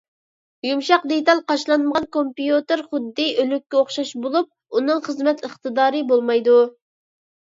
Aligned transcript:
يۇمشاق 0.67 1.03
دېتال 1.09 1.41
قاچىلانمىغان 1.49 2.07
كومپيۇتېر 2.15 2.81
خۇددى 2.93 3.25
ئۆلۈككە 3.43 3.79
ئوخشاش 3.81 4.13
بولۇپ، 4.23 4.79
ئۇنىڭ 4.79 5.03
خىزمەت 5.09 5.45
ئىقتىدارى 5.49 6.03
بولمايدۇ. 6.13 6.57